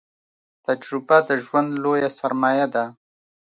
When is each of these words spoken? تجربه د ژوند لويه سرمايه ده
تجربه 0.65 1.17
د 1.27 1.29
ژوند 1.43 1.69
لويه 1.83 2.09
سرمايه 2.19 2.67
ده 2.73 2.85